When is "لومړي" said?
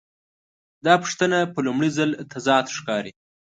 1.65-1.89